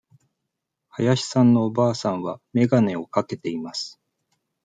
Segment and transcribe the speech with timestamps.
[0.97, 4.01] 林さんのおばあさんは眼鏡をかけています。